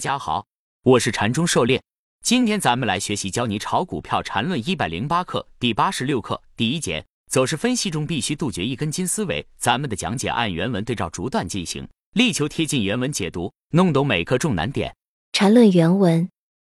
[0.00, 0.46] 大家好，
[0.82, 1.82] 我是禅中狩猎。
[2.24, 9.46] 今天咱们来学习教你炒股票禅论一百零八课第八十六课第一节走势分析中必须杜绝一根筋思维。
[9.58, 14.96] 咱们的讲解按原文对照逐段进行，力求贴近原文解读，弄懂每个重难点。
[15.34, 16.30] 禅论原文：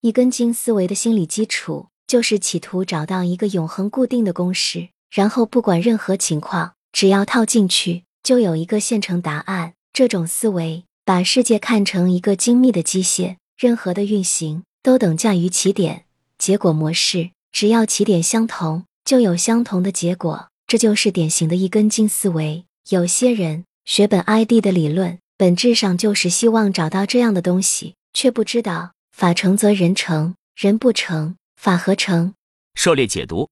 [0.00, 9.74] 一根筋思维的心理基础就是企图找到一个永恒固定的公式，然后不管任何情况，只要套进去，就有一个现成答案。
[9.92, 10.86] 这种思维。
[11.04, 16.04] 把世界看成一个精密的机械，任何的运行都等价于起点、
[16.38, 17.30] 结果模式。
[17.50, 20.48] 只要起点相同，就有相同的结果。
[20.66, 22.64] 这就是典型的一根筋思维。
[22.88, 32.32] 有些人学本 ID 的理论，本质上就是希望找到这样的东西，却不知道法成则人成，人不成法何成？
[32.74, 33.50] 狩猎解读：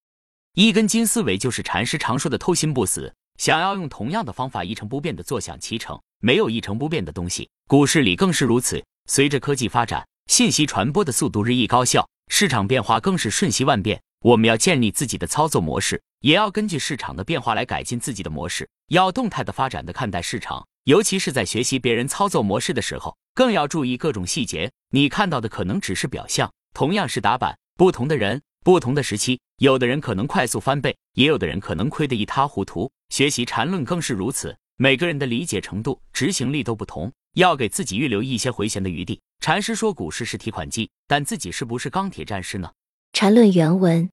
[0.55, 3.12] 一根筋思维就是禅师常说的偷心不死。
[3.38, 7.48] 想要用同样的方法一成不变的坐享其成，没有一成不变的东西。
[7.66, 8.83] 股市里更是如此。
[9.06, 14.00] 随着科技发展，信息传播的速度日益高效，市场变化更是瞬息万变。
[14.20, 18.69] 我们要建立自己的操作模式，也要根据市场的变化来改进自己的模式。
[18.89, 24.70] 要动态的发展的看待市场，尤其是在学习别人操作模式的时候，更要注意各种细节。
[24.91, 28.42] 你看到的可能只是表象，同样是打板，不同的人。
[28.62, 32.92] 不同的时期，有的人可能快速翻倍，也有的人可能亏得一塌糊涂。
[33.09, 39.20] 学习缠论更是如此，每个人的理解程度、执行力都不同，要给自己预留一些回旋的余地。
[39.39, 42.70] 禅师说股市是提款机，但自己是不是钢铁战士呢？
[43.12, 44.09] 禅论原文：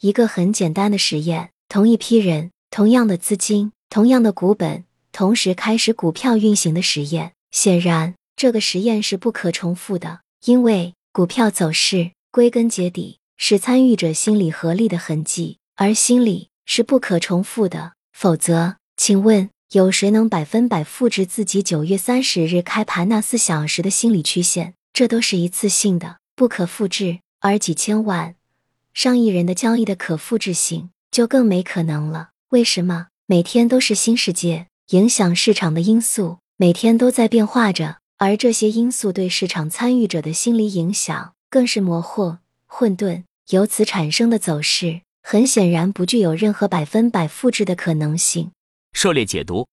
[0.00, 7.34] 一个很简单的实验，同一批人、同样的资金、同样的股本，同时开始股票运行的实验。
[7.50, 13.18] 显然，这个实验是不可重复的，因为股票走势归根结底。
[13.36, 17.92] 是参与者心理合力的痕迹，而心理是不可重复的。
[18.12, 24.72] 否则，请问有谁能百分百复制自己九月三十日开盘那四小时的心理曲线？
[24.94, 27.18] 这都是一次性的，不可复制。
[27.40, 28.34] 而几千万、
[28.94, 32.30] 上亿人的交易的可复制性就更没可能了。
[32.48, 33.08] 为什么？
[33.26, 43.24] 每天都是新世界，影响市场的因素每天都在变化着，而这些因素对市场参与者的心理影响更是模糊、混沌。
[43.50, 48.50] 由此产生的走势，很显然不具有任何百分百复制的可能性。
[48.92, 49.68] 狩猎解读：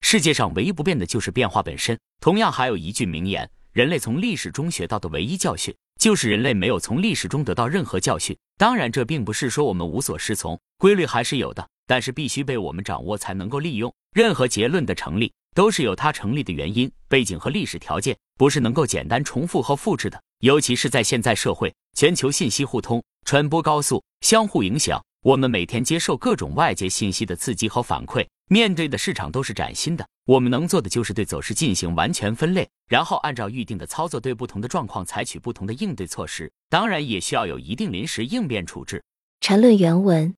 [0.00, 1.98] 世界上唯一不变的就是变化本身。
[2.20, 8.36] 同样，还有一句名言：人类从历史中学到的唯一教训，就是人类没有从历史中得到任何教训。
[8.58, 13.94] 当然，这并不是说我们无所适从，规律还是有的，但是必须被我们掌握才能够利用。
[14.12, 20.20] 任何结论的成立，都是有它成立的原因、背景和历史条件，不是能够简单重复和复制的。
[20.40, 23.02] 尤其是在现在社会，全球信息互通。
[23.24, 25.02] 传播高速，相互影响。
[25.24, 30.06] 我们每天接受各种外界信息的刺激和反馈，面对的市场都是崭新的。
[30.26, 36.52] 我们能做的就是对走势进行完全分类，然后按照预定的操作，对不同的状况采取不同的应对措施。
[36.68, 39.02] 当然，也需要有一定临时应变处置。
[39.40, 40.34] 缠论原文。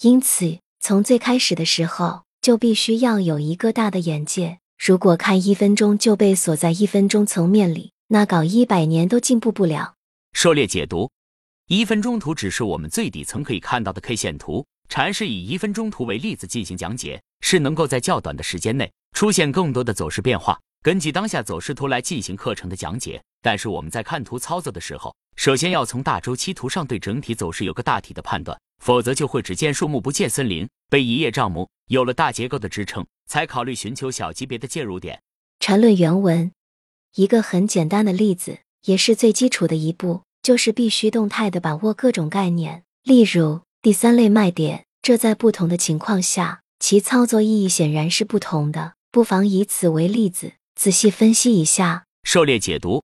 [0.00, 4.58] 因此，从最开始的时候就必须要有一个大的眼界。
[4.76, 9.94] 如果看一分钟就被锁在一分钟层面里，那搞一百年都进步不了。
[10.32, 11.12] 狩猎解读。
[11.68, 14.64] 一分钟图只是我们最底层可以看到的 K 线图。
[14.88, 20.60] 禅师以一分钟图为例子进行讲解，是能够在较短的时间内出现更多的走势变化。
[20.80, 23.20] 根据当下走势图来进行课程的讲解。
[23.42, 31.68] 但是我们在看图操作的时候，首先要从大周期图上对整体走势有个大体的判断，否则就会只见树木不见森林，被一叶障目。
[31.88, 35.20] 有了大结构的支撑，才考虑寻求小级别的介入点。
[35.58, 36.52] 禅论原文，
[37.16, 40.22] 一个很简单的例子，也是最基础的一步。
[40.46, 48.94] 就是必须动态的把握各种概念，例如第三类卖点，这在不同的情况下，其操作意义显然是不同的。
[49.10, 52.04] 不妨以此为例子，仔细分析一下。
[52.22, 53.02] 狩猎解读：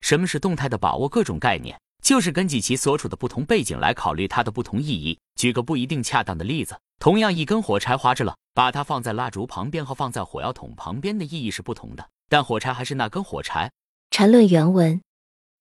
[0.00, 1.76] 什么是动态的把握各种概念？
[2.04, 5.18] 就是根据其所处的不同背景来考虑它的不同意义。
[5.34, 13.72] 举个不一定恰当的例子，同样一根火柴划着了，把它放在蜡烛旁边和放在火药桶旁边的意义是不同的，但火柴还是那根火柴。
[14.12, 15.02] 缠论原文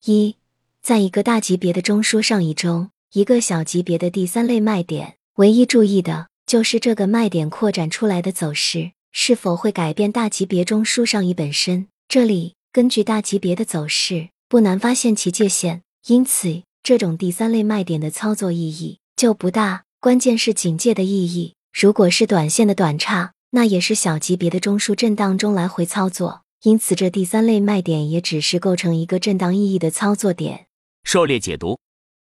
[0.05, 0.37] 一。
[0.85, 11.87] 在一个大级别的中枢上移中，一个小级别的第三类卖点，唯一注意的就是这个卖点扩展出来的走势是否会改变大级别中枢上移本身。
[12.07, 19.85] 这里根据大级别的走势，不难发现其界限，因此这种第三类卖点的操作意义就不大。
[19.99, 21.55] 关键是警戒的意义。
[21.73, 30.67] 如果是短线的短差，那也是小级别的中枢震荡中来回操作，因此这第三类卖点也只是构成一个震荡意义的操作点。
[31.05, 31.79] 狩猎解读：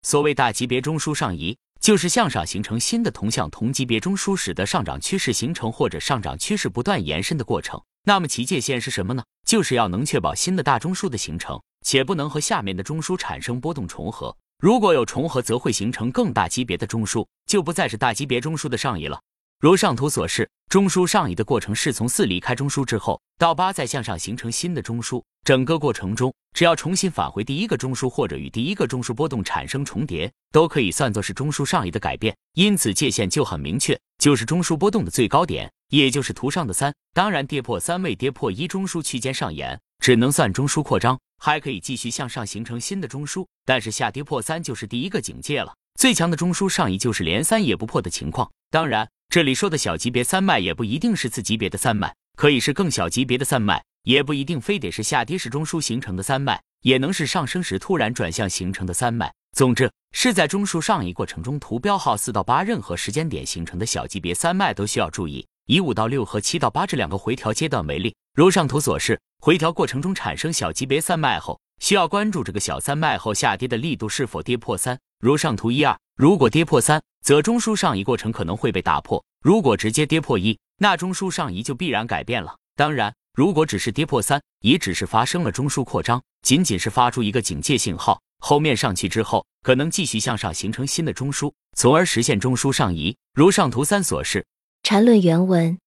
[0.00, 7.80] 所谓大级别中枢上移，就是向上形成新的同向同级别中枢，使得上涨趋势形成或者上涨趋势不断延伸的过程。
[8.04, 9.22] 那么其界限是什么呢？
[9.44, 14.34] 就是要能确保新的大中枢的形成，且不能和下面的中枢产生波动重合。
[14.58, 19.20] 如果有重合，则会形成更大级别的中枢，就不再是大级别中枢的上移了。
[19.62, 25.22] 如上图所示，中枢上移的过程是从四离开中枢之后，到八再向上形成新的中枢。
[25.44, 32.36] 整个过程中，只要重新返回第一个中枢，或者与第一个中枢波动产生重叠，都可以算作是中枢上移的改变。
[32.54, 36.92] 因此界限就很明确，就是中枢波动的最高点，也就是图上的三。
[37.14, 43.46] 当然，跌破三未跌破一中枢区间上沿，只能算中枢扩张，还可以继续向上形成新的中枢。
[43.64, 45.72] 但是下跌破三就是第一个警戒了。
[46.00, 48.50] 最强的中枢上移就是连三也不破的情况。
[48.68, 49.08] 当然。
[49.32, 59.32] 这里说的小级别三脉也不一定是次级别的三脉，可以是更小级别的三脉，也不一定非得是下跌时中枢形成的三脉，也能是上升时突然转向形成的三脉。
[59.56, 65.46] 总之，是在中枢上移过程中，图标号四到八任何时间点形成的小级别三脉都需要注意。
[65.64, 74.98] 以五到六和七到八这两个回调阶段为例，如上图所示，回调过程中产生小级别三脉后，需要关注这个小三脉后下跌的力度是否跌破三。
[75.22, 77.00] 如上图一二，如果跌破三。
[77.22, 79.24] 则中枢上移过程可能会被打破。
[79.40, 82.56] 如果直接跌破一，那中枢上移就必然改变了。
[82.74, 88.20] 当然，如果只是跌破三，也只是发生了中枢扩张，仅仅是发出一个警戒信号。
[88.40, 93.16] 后面上去之后，可能继续向上形成新的中枢，从而实现中枢上移。
[93.34, 94.44] 如上图三所示。
[94.82, 95.78] 缠论原文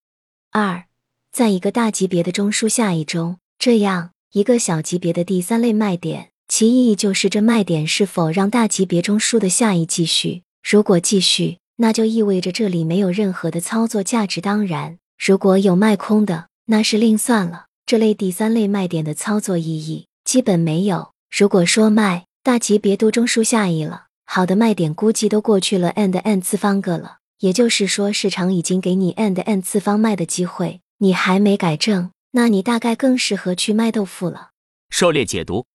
[0.51, 0.85] 二，
[1.33, 10.43] 在一个大级别的中枢下移中，这样一个小级别的第三类卖点，其意义就是这卖点是否让大级别中枢的下移继续。
[10.63, 14.39] 如果继续，那就意味着这里没有任何的操作价值。
[14.41, 17.65] 当然，如果有卖空的，那是另算了。
[17.85, 21.11] 这类第三类卖点的操作意义基本没有。
[21.35, 27.17] 如果说卖大级别度中枢下移了，好的卖点估计都过去了 and n 次方个了。
[27.39, 34.51] 也就是说，市场已经给你 and n 次方卖的机会，你还没改正，那你大概更适合去卖豆腐了。
[34.89, 35.65] 狩猎解读，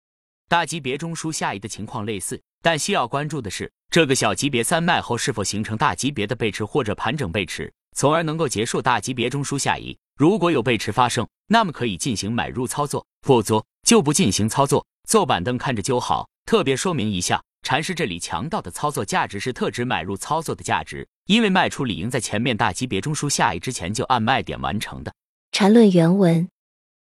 [0.51, 3.71] 大级别中枢下移的情况类似，但需要关注的是。
[3.89, 9.97] 这个小级别三脉后是否形成大级别的背驰或者盘整背驰，从而能够结束大级别中枢下移？
[10.17, 16.29] 如果有背驰发生，那么可以进行买入操作，否则就不进行操作，坐板凳看着就好。
[16.47, 25.15] 特别说明一下，禅师这里强调的操作价值是特指买入操作的价值，因为卖出理应在前面大级别中枢下移之前就按卖点完成的。
[25.53, 26.49] 禅论原文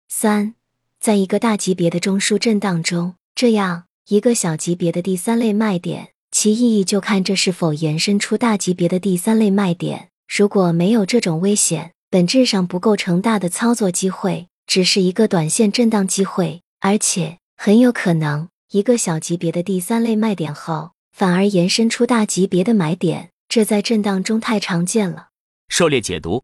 [0.07, 0.53] 三，
[0.99, 6.09] 在一个大级别的中枢震荡中，这样一个小级别的第三类卖点。
[6.29, 10.09] 其意义就看这是否延伸出大级别的第三类卖点。
[10.27, 25.29] 如果没有这种危险，本质上不构成大的操作机会，只是一个短线震荡机会，而且很有可能一个小级别的第三类卖点后，反而延伸出大级别的买点，这在震荡中太常见了。
[25.69, 26.43] 狩猎解读：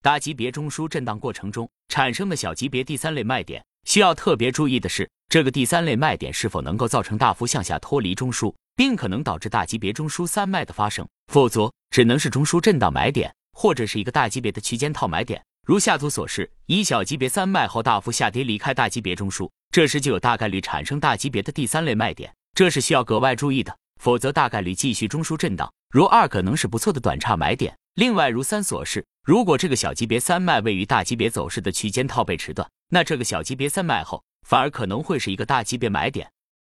[0.00, 8.52] 大级别中枢震荡过程中产生的小级别第三类卖点，需要特别注意的是，这个第三类卖点是否能够造成大幅向下脱离中枢。
[8.80, 15.42] 并可能导致大级别中枢三脉的发生，否则只能是中枢震荡买点，或者是一个大级别的区间套买点。
[15.66, 23.76] 如下图所示，以小级别三脉后大幅下跌离开大级别中枢，这时就有大概率产生大级别的第三类卖点，这是需要格外注意的。
[24.00, 25.70] 否则大概率继续中枢震荡。
[25.90, 27.76] 如二可能是不错的短差买点。
[27.96, 36.32] 另外如三所示，如果这个小级别三脉位于大级别走势的区间套背驰段，那这个小级别三脉后反而可能会是一个大级别买点。